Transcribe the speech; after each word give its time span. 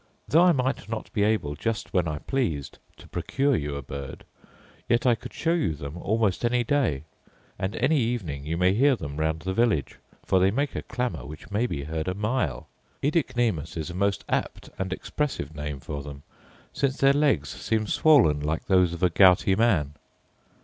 Though 0.27 0.41
I 0.41 0.51
might 0.51 0.89
not 0.89 1.13
be 1.13 1.21
able, 1.21 1.53
just 1.53 1.93
when 1.93 2.07
I 2.07 2.17
pleased, 2.17 2.79
to 2.97 3.07
procure 3.07 3.55
you 3.55 3.75
a 3.75 3.83
bird, 3.83 4.25
yet 4.89 5.05
I 5.05 5.13
could 5.13 5.31
show 5.31 5.53
you 5.53 5.75
them 5.75 5.95
almost 5.95 6.43
any 6.43 6.63
day; 6.63 7.03
and 7.59 7.75
any 7.75 7.99
evening 7.99 8.43
you 8.43 8.57
may 8.57 8.73
hear 8.73 8.95
them 8.95 9.17
round 9.17 9.41
the 9.41 9.53
village, 9.53 9.99
for 10.25 10.39
they 10.39 10.49
make 10.49 10.75
a 10.75 10.81
clamour 10.81 11.27
which 11.27 11.51
may 11.51 11.67
be 11.67 11.83
heard 11.83 12.07
a 12.07 12.15
mile. 12.15 12.67
Oedicnemus 13.03 13.77
is 13.77 13.91
a 13.91 13.93
most 13.93 14.25
apt 14.27 14.71
and 14.79 14.91
expressive 14.91 15.53
name 15.55 15.79
for 15.79 16.01
them, 16.01 16.23
since 16.73 16.97
their 16.97 17.13
legs 17.13 17.49
seem 17.49 17.85
swollen 17.85 18.39
like 18.39 18.65
those 18.65 18.93
of 18.93 19.03
a 19.03 19.11
gouty 19.11 19.55
man. 19.55 19.93